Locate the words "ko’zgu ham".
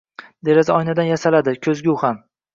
1.69-2.21